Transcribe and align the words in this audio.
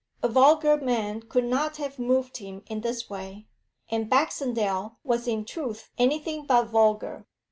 A 0.23 0.27
vulgar 0.27 0.77
man 0.77 1.21
could 1.21 1.43
not 1.43 1.77
have 1.77 1.99
moved 1.99 2.37
him 2.37 2.63
in 2.65 2.81
this 2.81 3.07
way, 3.07 3.45
and 3.87 4.09
Baxendale 4.09 4.97
was 5.03 5.27
in 5.27 5.45
truth 5.45 5.91
anything 5.95 6.47
but 6.47 6.63
vulgar. 6.69 7.27